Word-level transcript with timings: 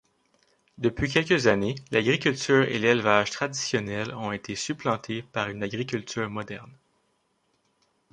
Depuis 0.79 1.09
quelques 1.11 1.45
années 1.45 1.75
l'agriculture 1.91 2.63
et 2.63 2.79
l'élevage 2.79 3.29
traditionnels 3.29 4.15
ont 4.15 4.31
été 4.31 4.55
supplantés 4.55 5.21
par 5.21 5.47
une 5.49 5.61
agriculture 5.61 6.27
moderne. 6.27 6.73